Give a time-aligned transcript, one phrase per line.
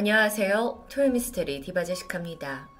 [0.00, 0.86] 안녕하세요.
[0.88, 2.70] 토요미스테리 디바제시카입니다.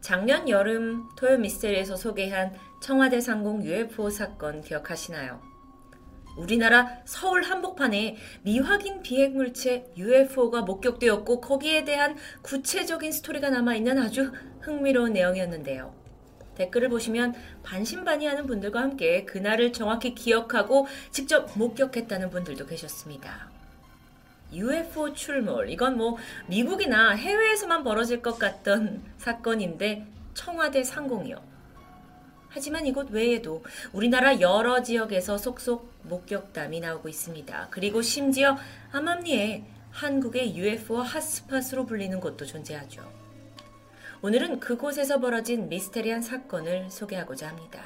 [0.00, 5.42] 작년 여름 토요미스테리에서 소개한 청와대 상공 UFO 사건 기억하시나요?
[6.36, 14.30] 우리나라 서울 한복판에 미확인 비행물체 UFO가 목격되었고 거기에 대한 구체적인 스토리가 남아있는 아주
[14.60, 15.92] 흥미로운 내용이었는데요.
[16.54, 17.34] 댓글을 보시면
[17.64, 23.57] 반신반의하는 분들과 함께 그날을 정확히 기억하고 직접 목격했다는 분들도 계셨습니다.
[24.52, 25.70] UFO 출몰.
[25.70, 26.16] 이건 뭐
[26.46, 31.36] 미국이나 해외에서만 벌어질 것 같던 사건인데 청와대 상공이요.
[32.50, 33.62] 하지만 이곳 외에도
[33.92, 37.68] 우리나라 여러 지역에서 속속 목격담이 나오고 있습니다.
[37.70, 38.56] 그리고 심지어
[38.92, 43.02] 암암리에 한국의 UFO 핫스팟으로 불리는 곳도 존재하죠.
[44.22, 47.84] 오늘은 그곳에서 벌어진 미스테리한 사건을 소개하고자 합니다.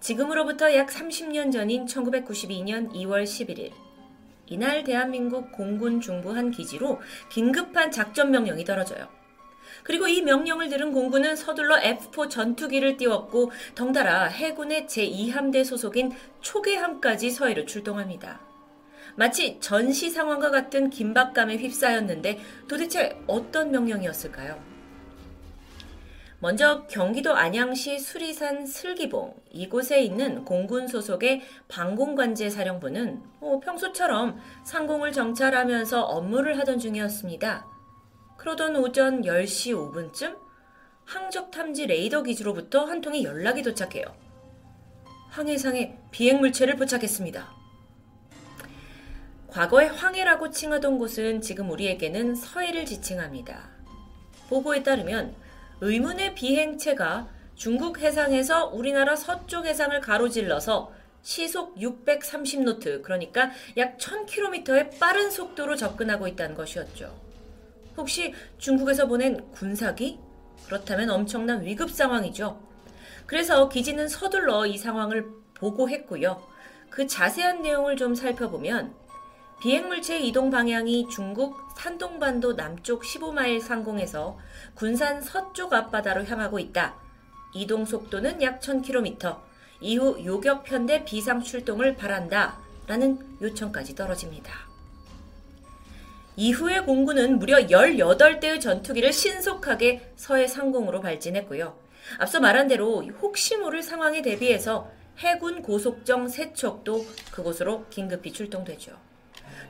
[0.00, 3.85] 지금으로부터 약 30년 전인 1992년 2월 11일
[4.46, 7.00] 이날 대한민국 공군 중부 한 기지로
[7.30, 9.08] 긴급한 작전 명령이 떨어져요.
[9.82, 17.64] 그리고 이 명령을 들은 공군은 서둘러 F4 전투기를 띄웠고 덩달아 해군의 제2함대 소속인 초계함까지 서해로
[17.66, 18.40] 출동합니다.
[19.16, 24.75] 마치 전시 상황과 같은 긴박감에 휩싸였는데 도대체 어떤 명령이었을까요?
[26.38, 36.02] 먼저 경기도 안양시 수리산 슬기봉 이곳에 있는 공군 소속의 방공관제 사령부는 뭐 평소처럼 상공을 정찰하면서
[36.02, 37.66] 업무를 하던 중이었습니다.
[38.36, 40.36] 그러던 오전 10시 5분쯤
[41.06, 44.04] 항적 탐지 레이더 기지로부터 한 통의 연락이 도착해요.
[45.30, 47.56] 황해상에 비행 물체를 포착했습니다.
[49.48, 53.70] 과거에 황해라고 칭하던 곳은 지금 우리에게는 서해를 지칭합니다.
[54.50, 55.45] 보고에 따르면
[55.80, 65.74] 의문의 비행체가 중국 해상에서 우리나라 서쪽 해상을 가로질러서 시속 630노트, 그러니까 약 1000km의 빠른 속도로
[65.76, 67.12] 접근하고 있다는 것이었죠.
[67.96, 70.20] 혹시 중국에서 보낸 군사기?
[70.66, 72.60] 그렇다면 엄청난 위급 상황이죠.
[73.26, 76.42] 그래서 기지는 서둘러 이 상황을 보고했고요.
[76.90, 78.94] 그 자세한 내용을 좀 살펴보면
[79.66, 84.38] 비행물체 이동 방향이 중국 산동반도 남쪽 15마일 상공에서
[84.76, 86.94] 군산 서쪽 앞바다로 향하고 있다.
[87.52, 89.40] 이동 속도는 약 1000km.
[89.80, 92.60] 이후 요격 편대 비상 출동을 바란다.
[92.86, 94.52] 라는 요청까지 떨어집니다.
[96.36, 101.76] 이후에 공군은 무려 18대의 전투기를 신속하게 서해 상공으로 발진했고요.
[102.20, 104.88] 앞서 말한 대로 혹시 모를 상황에 대비해서
[105.18, 109.15] 해군 고속정 세척도 그곳으로 긴급히 출동되죠.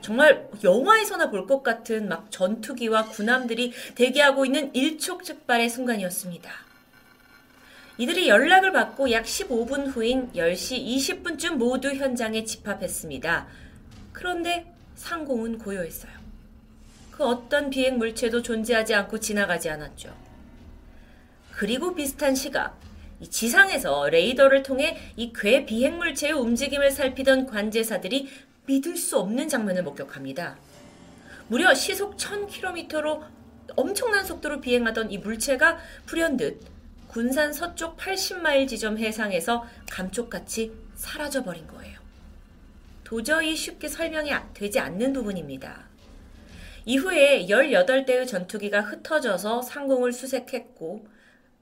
[0.01, 6.51] 정말 영화에서나 볼 것 같은 막 전투기와 군함들이 대기하고 있는 일촉즉발의 순간이었습니다.
[7.99, 13.47] 이들이 연락을 받고 약 15분 후인 10시 20분쯤 모두 현장에 집합했습니다.
[14.13, 16.11] 그런데 상공은 고요했어요.
[17.11, 20.15] 그 어떤 비행 물체도 존재하지 않고 지나가지 않았죠.
[21.51, 22.79] 그리고 비슷한 시각,
[23.27, 28.27] 지상에서 레이더를 통해 이 괴 비행 물체의 움직임을 살피던 관제사들이
[28.67, 30.57] 믿을 수 없는 장면을 목격합니다.
[31.47, 33.23] 무려 시속 1000km로
[33.75, 36.61] 엄청난 속도로 비행하던 이 물체가 불현듯
[37.07, 41.97] 군산 서쪽 80마일 지점 해상에서 감쪽같이 사라져버린 거예요.
[43.03, 45.87] 도저히 쉽게 설명이 되지 않는 부분입니다.
[46.85, 51.07] 이후에 18대의 전투기가 흩어져서 상공을 수색했고,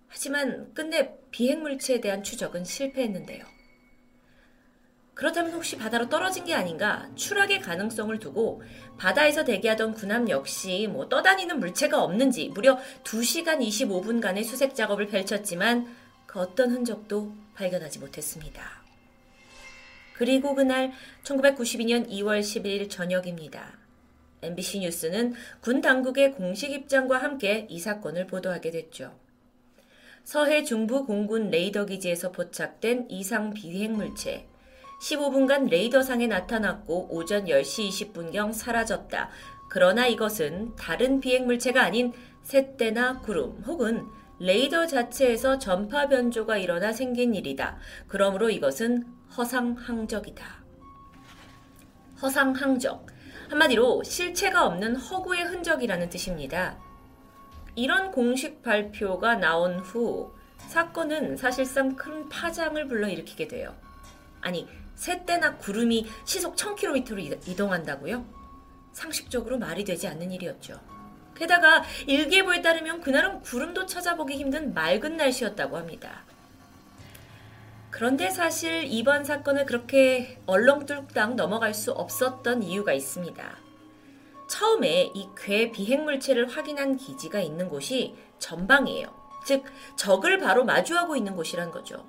[0.07, 3.54] 하지만 끝내 비행물체에 대한 추적은 실패했는데요.
[5.15, 8.61] 그렇다면 혹시 바다로 떨어진 게 아닌가 추락의 가능성을 두고
[8.97, 15.87] 바다에서 대기하던 군함 역시 뭐 떠다니는 물체가 없는지 무려 2시간 25분간의 수색 작업을 펼쳤지만
[16.25, 18.83] 그 어떤 흔적도 발견하지 못했습니다.
[20.13, 20.91] 그리고 그날
[21.23, 23.77] 1992년 2월 11일 저녁입니다.
[24.41, 29.17] MBC 뉴스는 군 당국의 공식 입장과 함께 이 사건을 보도하게 됐죠.
[30.25, 34.45] 서해 중부 공군 레이더 기지에서 포착된 이상 비행 물체
[35.05, 39.29] 15분간 레이더상에 나타났고 오전 10시 20분경 사라졌다.
[39.69, 44.07] 그러나 이것은 다른 비행 물체가 아닌 새떼나 구름 혹은
[44.39, 47.77] 레이더 자체에서 전파 변조가 일어나 생긴 일이다.
[48.07, 49.05] 그러므로 이것은
[49.37, 50.45] 허상항적이다.
[52.21, 53.05] 허상항적.
[53.49, 56.79] 한마디로 실체가 없는 허구의 흔적이라는 뜻입니다.
[57.75, 63.75] 이런 공식 발표가 나온 후 사건은 사실상 큰 파장을 불러일으키게 돼요.
[64.41, 68.25] 아니, 새떼나 구름이 시속 1000km로 이동한다고요?
[68.93, 70.79] 상식적으로 말이 되지 않는 일이었죠.
[71.35, 76.23] 게다가 일기예보에 따르면 그날은 구름도 찾아보기 힘든 맑은 날씨였다고 합니다.
[77.91, 83.57] 그런데 사실 이번 사건을 그렇게 얼렁뚱땅 넘어갈 수 없었던 이유가 있습니다.
[84.49, 89.07] 처음에 이 괴 비행 물체를 확인한 기지가 있는 곳이 전방이에요.
[89.45, 89.63] 즉,
[89.95, 92.05] 적을 바로 마주하고 있는 곳이란 거죠.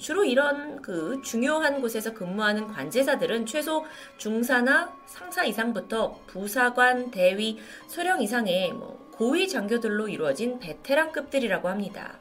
[0.00, 3.84] 주로 이런 그 중요한 곳에서 근무하는 관제사들은 최소
[4.16, 12.18] 중사나 상사 이상부터 부사관, 대위, 소령 이상의 뭐 고위 장교들로 이루어진 베테랑급들이라고 합니다.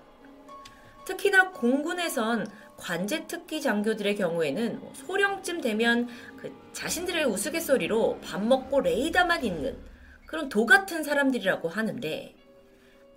[1.06, 9.46] 특히나 공군에선 관제 특기 장교들의 경우에는 뭐 소령쯤 되면 그 자신들의 우스갯소리로 밥 먹고 레이더만
[9.46, 9.78] 있는
[10.26, 12.36] 그런 도 같은 사람들이라고 하는데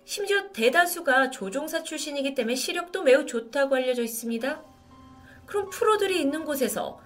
[0.05, 4.61] 심지어 대다수가 조종사 출신이기 때문에 시력도 매우 좋다고 알려져 있습니다.
[5.45, 6.99] 그럼 프로들이 있는 곳에서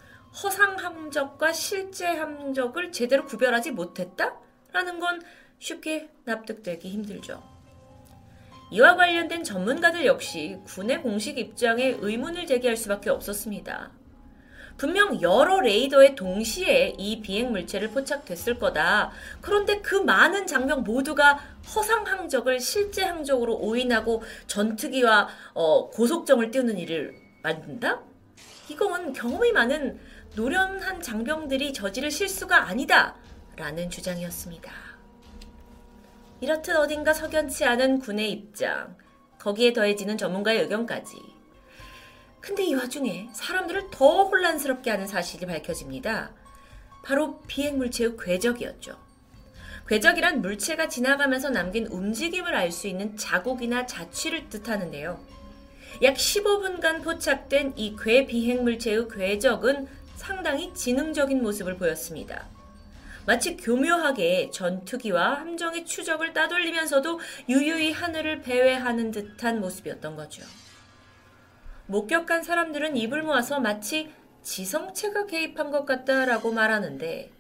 [0.44, 4.38] 허상 함적과 실제 함적을 제대로 구별하지 못했다?
[4.72, 5.22] 라는 건
[5.60, 7.42] 쉽게 납득되기 힘들죠.
[8.72, 13.92] 이와 관련된 전문가들 역시 군의 공식 입장에 의문을 제기할 수밖에 없었습니다.
[14.78, 19.12] 분명 여러 레이더에 동시에 이 비행 물체를 포착됐을 거다.
[19.42, 21.40] 그런데 그 많은 장병 모두가
[21.76, 28.02] 허상 항적을 실제 항적으로 오인하고 전투기와 어, 고속정을 띄우는 일을 만든다?
[28.70, 30.00] 이건 경험이 많은
[30.36, 33.16] 노련한 장병들이 저지를 실수가 아니다.
[33.56, 34.72] 라는 주장이었습니다.
[36.42, 38.96] 이렇듯 어딘가 석연치 않은 군의 입장,
[39.40, 41.37] 거기에 더해지는 전문가의 의견까지.
[42.48, 46.32] 근데 이 와중에 사람들을 더 혼란스럽게 하는 사실이 밝혀집니다.
[47.04, 48.98] 바로 비행물체의 궤적이었죠.
[49.90, 55.20] 궤적이란 물체가 지나가면서 남긴 움직임을 알 수 있는 자국이나 자취를 뜻하는데요.
[56.04, 62.48] 약 15분간 포착된 이 궤 비행 물체의 궤적은 상당히 지능적인 모습을 보였습니다.
[63.26, 70.44] 마치 교묘하게 전투기와 함정의 추적을 따돌리면서도 유유히 하늘을 배회하는 듯한 모습이었던 거죠.
[71.88, 74.10] 목격한 사람들은 입을 모아서 마치
[74.44, 77.32] 지성체가 개입한 것 같다라고 말하는데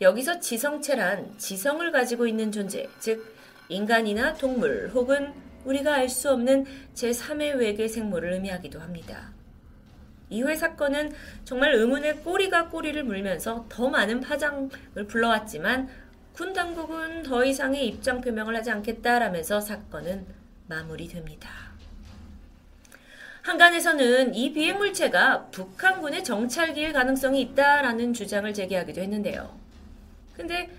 [0.00, 3.36] 여기서 지성체란 지성을 가지고 있는 존재, 즉
[3.68, 5.32] 인간이나 동물 혹은
[5.64, 6.64] 우리가 알 수 없는
[6.94, 9.32] 제3의 외계 생물을 의미하기도 합니다.
[10.30, 11.12] 이후의 사건은
[11.44, 14.70] 정말 의문의 꼬리가 꼬리를 물면서 더 많은 파장을
[15.08, 15.88] 불러왔지만
[16.32, 20.26] 군 당국은 더 이상의 입장 표명을 하지 않겠다라면서 사건은
[20.68, 21.71] 마무리됩니다.
[23.42, 29.58] 한간에서는 이 비행물체가 북한군의 정찰기일 가능성이 있다라는 주장을 제기하기도 했는데요.
[30.36, 30.70] 근데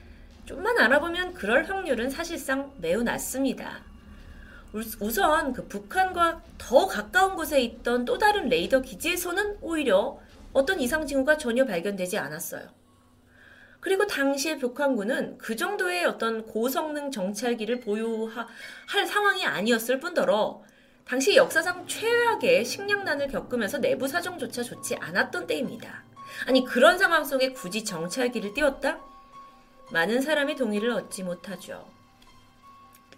[0.45, 3.81] 좀만 알아보면 그럴 확률은 사실상 매우 낮습니다.
[4.99, 10.19] 우선 그 북한과 더 가까운 곳에 있던 또 다른 레이더 기지에서는 오히려
[10.51, 12.67] 어떤 이상 징후가 전혀 발견되지 않았어요.
[13.79, 20.63] 그리고 당시의 북한군은 그 정도의 어떤 고성능 정찰기를 보유할 상황이 아니었을 뿐더러
[21.05, 26.03] 당시 역사상 최악의 식량난을 겪으면서 내부 사정조차 좋지 않았던 때입니다.
[26.47, 28.99] 아니 그런 상황 속에 굳이 정찰기를 띄웠다?
[29.91, 31.87] 많은 사람의 동의를 얻지 못하죠.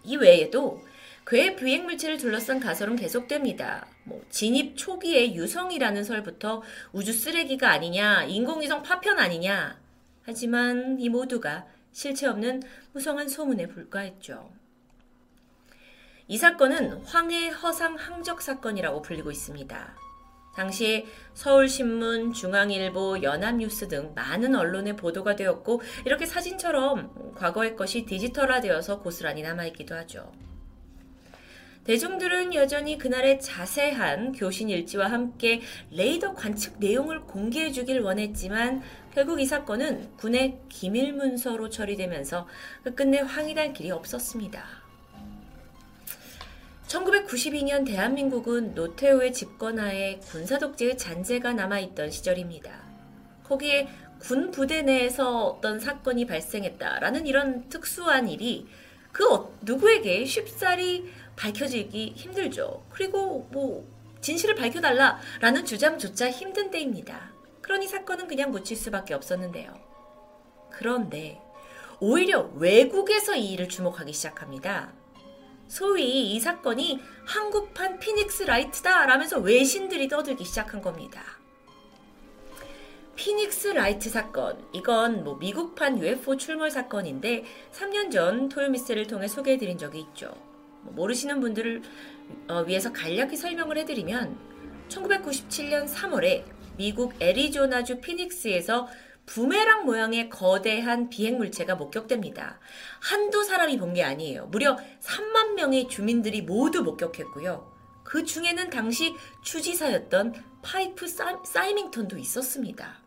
[0.04, 0.84] 이 외에도
[1.26, 3.88] 괴 비행 물체를 둘러싼 가설은 계속됩니다.
[4.04, 6.62] 뭐 진입 초기의 유성이라는 설부터
[6.92, 9.80] 우주 쓰레기가 아니냐, 인공위성 파편 아니냐.
[10.24, 12.62] 하지만 이 모두가 실체 없는
[12.94, 14.52] 무성한 소문에 불과했죠.
[16.28, 19.96] 이 사건은 황해 허상 항적 사건이라고 불리고 있습니다.
[20.56, 21.06] 당시
[21.36, 29.94] 서울신문, 중앙일보, 연합뉴스 등 많은 언론에 보도가 되었고 이렇게 사진처럼 과거의 것이 디지털화되어서 고스란히 남아있기도
[29.96, 30.32] 하죠.
[31.84, 35.62] 대중들은 여전히 그날의 자세한 교신 일지와 함께
[35.92, 38.82] 레이더 관측 내용을 공개해 주길 원했지만
[39.14, 42.48] 결국 이 사건은 군의 기밀 문서로 처리되면서
[42.96, 44.85] 끝내 황이달 길이 없었습니다.
[46.96, 52.72] 1992년 대한민국은 노태우의 집권하에 군사독재의 잔재가 남아있던 시절입니다.
[53.44, 58.68] 거기에 군 부대 내에서 어떤 사건이 발생했다라는 이런 특수한 일이
[59.12, 62.86] 그 어, 누구에게 쉽사리 밝혀지기 힘들죠.
[62.90, 63.86] 그리고 뭐
[64.22, 67.32] 진실을 밝혀달라라는 주장조차 힘든 때입니다.
[67.62, 69.74] 그러니 사건은 그냥 묻힐 수밖에 없었는데요.
[70.72, 71.40] 그런데
[72.00, 75.05] 오히려 외국에서 이 일을 주목하기 시작합니다.
[75.68, 81.24] 소위 이 사건이 한국판 피닉스 라이트다 라면서 외신들이 떠들기 시작한 겁니다.
[83.16, 84.64] 피닉스 라이트 사건.
[84.74, 90.34] 이건 뭐 미국판 UFO 출몰 사건인데 3년 전 토요미스를 통해 소개해드린 적이 있죠.
[90.82, 91.82] 뭐 모르시는 분들을
[92.50, 94.38] 어, 위해서 간략히 설명을 해드리면
[94.90, 96.44] 1997년 3월에
[96.78, 98.88] 미국 애리조나주 피닉스에서
[99.26, 102.60] 부메랑 모양의 거대한 비행 물체가 목격됩니다.
[103.02, 104.48] 한두 사람이 본 게 아니에요.
[104.48, 107.74] 무려 3만 명의 주민들이 모두 목격했고요.
[108.04, 112.98] 그 중에는 당시 추지사였던 파이프 사, 이밍턴도 있었습니다.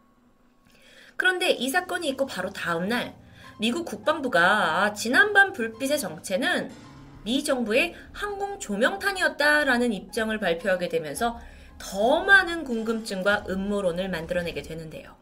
[1.17, 3.15] 그런데 이 사건이 있고 바로 다음날
[3.61, 6.71] 미국 국방부가 아, 지난밤 불빛의 정체는
[7.25, 11.39] 미 정부의 항공 조명탄이었다라는 입장을 발표하게 되면서
[11.79, 15.17] 더 많은 궁금증과 음모론을 만들어내게 되는데요.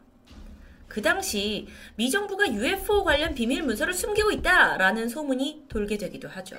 [0.87, 6.57] 그 당시 미 정부가 UFO 관련 비밀 문서를 숨기고 있다라는 소문이 돌게 되기도 하죠.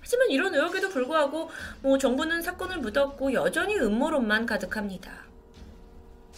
[0.00, 1.50] 하지만 이런 의혹에도 불구하고
[1.82, 5.24] 뭐 정부는 사건을 묻었고 여전히 음모론만 가득합니다.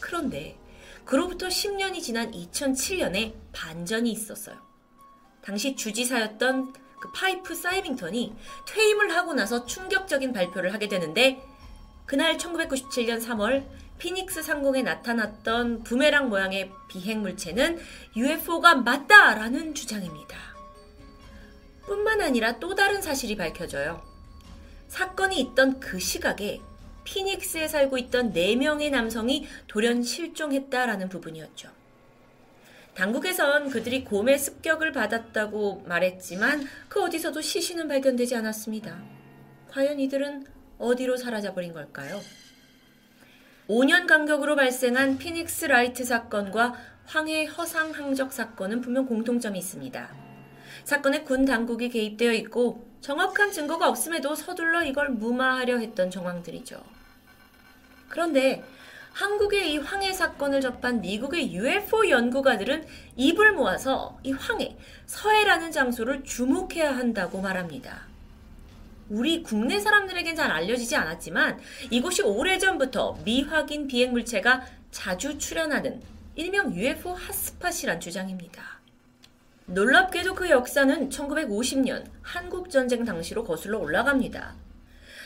[0.00, 0.58] 그런데
[1.04, 4.56] 그로부터 10년이 지난 2007년에 반전이 있었어요.
[5.42, 8.34] 당시 주지사였던 그 파이프 사이빙턴이
[8.66, 11.40] 퇴임을 하고 나서 충격적인 발표를 하게 되는데
[12.06, 13.66] 그날 1997년 3월
[13.98, 17.78] 피닉스 상공에 나타났던 부메랑 모양의 비행 물체는
[18.16, 20.36] UFO가 맞다라는 주장입니다.
[21.84, 24.02] 뿐만 아니라 또 다른 사실이 밝혀져요.
[24.88, 26.60] 사건이 있던 그 시각에
[27.04, 31.70] 피닉스에 살고 있던 4명의 남성이 돌연 실종했다라는 부분이었죠.
[32.94, 39.00] 당국에선 그들이 곰의 습격을 받았다고 말했지만 그 어디서도 시신은 발견되지 않았습니다.
[39.70, 40.46] 과연 이들은
[40.78, 42.20] 어디로 사라져버린 걸까요?
[43.68, 50.08] 5년 간격으로 발생한 피닉스 라이트 사건과 황해 허상 항적 사건은 분명 공통점이 있습니다.
[50.84, 56.82] 사건에 군 당국이 개입되어 있고 정확한 증거가 없음에도 서둘러 이걸 무마하려 했던 정황들이죠.
[58.08, 58.64] 그런데
[59.12, 66.96] 한국의 이 황해 사건을 접한 미국의 UFO 연구가들은 입을 모아서 이 황해, 서해라는 장소를 주목해야
[66.96, 68.06] 한다고 말합니다.
[69.10, 71.58] 우리 국내 사람들에겐 잘 알려지지 않았지만
[71.90, 76.00] 이곳이 오래전부터 미확인 비행 물체가 자주 출현하는
[76.34, 78.78] 일명 UFO 핫스팟이란 주장입니다.
[79.66, 84.54] 놀랍게도 그 역사는 1950년 한국전쟁 당시로 거슬러 올라갑니다.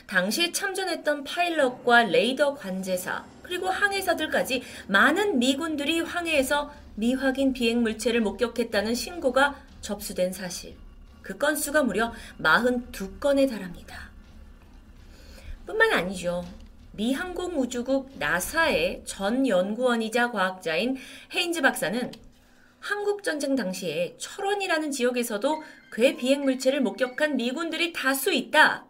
[0.05, 9.55] 당시 참전했던 파일럿과 레이더 관제사, 그리고 항해사들까지 많은 미군들이 황해에서 미확인 비행 물체를 목격했다는 신고가
[9.81, 10.75] 접수된 사실.
[11.23, 14.11] 그 건수가 무려 42건에 달합니다.
[15.65, 16.45] 뿐만 아니죠.
[16.91, 20.97] 미 항공우주국 나사의 전 연구원이자 과학자인
[21.33, 22.11] 헤인즈 박사는
[22.79, 25.63] 한국전쟁 당시에 철원이라는 지역에서도
[25.93, 28.85] 괴 비행 물체를 목격한 미군들이 다수 있다.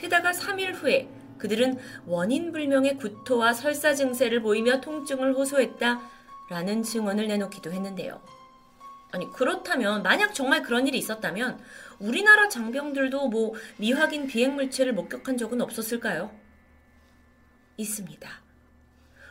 [0.00, 1.08] 게다가 3일 후에
[1.38, 6.00] 그들은 원인 불명의 구토와 설사 증세를 보이며 통증을 호소했다.
[6.50, 8.22] 라는 증언을 내놓기도 했는데요.
[9.12, 11.60] 아니, 그렇다면, 만약 정말 그런 일이 있었다면,
[12.00, 16.34] 우리나라 장병들도 뭐 미확인 비행 물체를 목격한 적은 없었을까요?
[17.76, 18.28] 있습니다.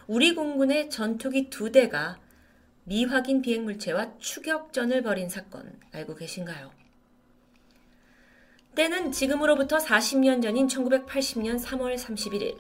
[0.07, 2.19] 우리 공군의 전투기 두 대가
[2.83, 6.71] 미확인 비행 물체와 추격전을 벌인 사건 알고 계신가요?
[8.75, 12.57] 때는 지금으로부터 40년 전인 1980년 3월 31일.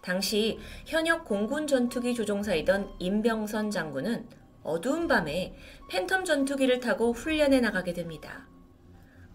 [0.00, 5.54] 당시 현역 공군 전투기 조종사이던 임병선 장군은 어두운 밤에
[5.90, 8.46] 팬텀 전투기를 타고 훈련에 나가게 됩니다.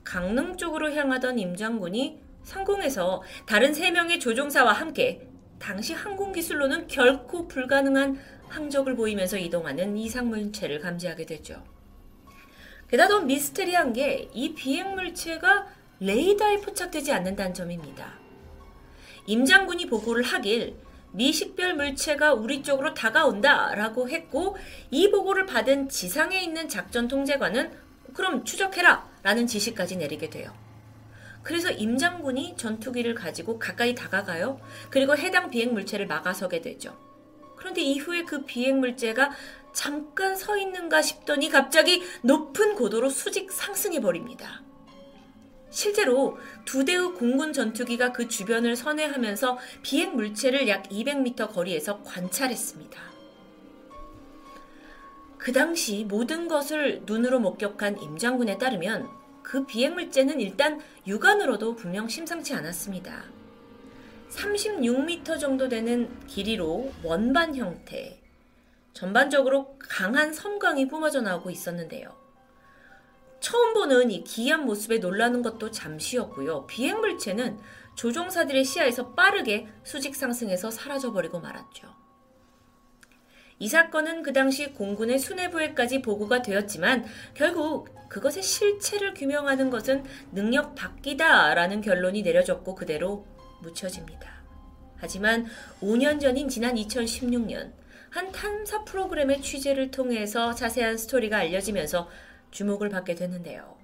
[0.04, 5.28] 강릉 쪽으로 향하던 임 장군이 상공에서 다른 3명의 조종사와 함께
[5.60, 8.18] 당시 항공 기술로는 결코 불가능한
[8.48, 11.64] 항적을 보이면서 이동하는 이상물체를 감지하게 되죠.
[12.90, 15.68] 게다가 더 미스테리한 게 이 비행물체가
[16.00, 18.14] 레이더에 포착되지 않는다는 점입니다.
[19.26, 20.78] 임 장군이 보고를 하길
[21.18, 24.56] 미식별 물체가 우리 쪽으로 다가온다 라고 했고
[24.92, 27.72] 이 보고를 받은 지상에 있는 작전 통제관은
[28.14, 30.54] 그럼 추적해라 라는 지시까지 내리게 돼요.
[31.42, 34.60] 그래서 임 장군이 전투기를 가지고 가까이 다가가요.
[34.92, 36.96] 그리고 해당 비행 물체를 막아서게 되죠.
[37.56, 39.32] 그런데 이후에 그 비행 물체가
[39.74, 44.62] 잠깐 서 있는가 싶더니 갑자기 높은 고도로 수직 상승해 버립니다.
[45.70, 53.02] 실제로 두 대의 공군 전투기가 그 주변을 선회하면서 비행 물체를 약 200m 거리에서 관찰했습니다.
[55.38, 59.08] 그 당시 모든 것을 눈으로 목격한 임 장군에 따르면
[59.44, 63.24] 그 비행 물체는 일단 육안으로도 분명 심상치 않았습니다.
[64.30, 68.20] 36m 정도 되는 길이로 원반 형태,
[68.92, 72.27] 전반적으로 강한 섬광이 뿜어져 나오고 있었는데요.
[73.40, 76.66] 처음 보는 이 기이한 모습에 놀라는 것도 잠시였고요.
[76.68, 77.60] 비행물체는
[77.96, 81.96] 조종사들의 시야에서 빠르게 수직 상승해서 사라져버리고 말았죠.
[83.60, 91.82] 이 사건은 그 당시 공군의 수뇌부에까지 보고가 되었지만 결국 그것의 실체를 규명하는 것은 능력 밖이다라는
[91.82, 93.26] 결론이 내려졌고 그대로
[93.64, 94.38] 묻혀집니다.
[94.98, 95.48] 하지만
[95.82, 97.74] 5년 전인 지난 2016년
[98.10, 102.08] 한 탐사 프로그램의 취재를 통해서 자세한 스토리가 알려지면서
[102.52, 103.76] 주목을 받게 됐는데요.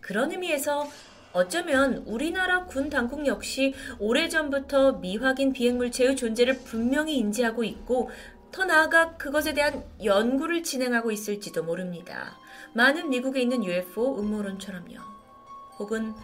[0.00, 0.88] 그런 의미에서
[1.32, 8.10] 어쩌면 우리나라 군 당국 역시 오래전부터 미확인 비행물체의 존재를 분명히 인지하고 있고
[8.50, 12.36] 더 나아가 그것에 대한 연구를 진행하고 있을지도 모릅니다.
[12.74, 14.98] 많은 미국에 있는 UFO 음모론처럼요.
[15.78, 16.14] 혹은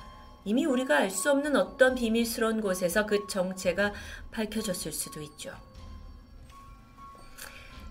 [0.44, 3.92] 이미 우리가 알 수 없는 어떤 비밀스러운 곳에서 그 정체가
[4.32, 5.52] 밝혀졌을 수도 있죠.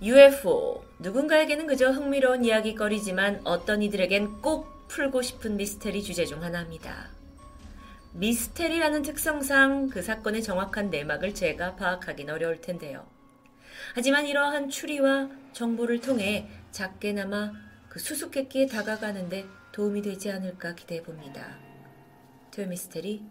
[0.01, 0.83] UFO.
[0.99, 7.09] 누군가에게는 그저 흥미로운 이야기거리지만 어떤 이들에겐 꼭 풀고 싶은 미스테리 주제 중 하나입니다.
[8.13, 13.05] 미스테리라는 특성상 그 사건의 정확한 내막을 제가 파악하긴 어려울 텐데요.
[13.93, 17.51] 하지만 이러한 추리와 정보를 통해 작게나마
[17.89, 21.57] 그 수수께끼에 다가가는데 도움이 되지 않을까 기대해 봅니다.
[22.51, 23.21] 토요미스테리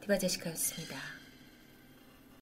[0.00, 1.15] 디바제시카였습니다.